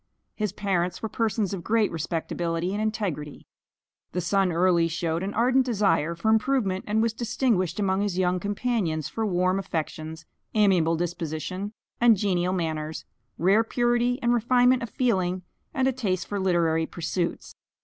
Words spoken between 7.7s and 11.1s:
among his young companions for warm affections, amiable